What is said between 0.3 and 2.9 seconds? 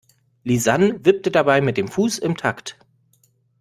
Lisann wippt dabei mit dem Fuß im Takt.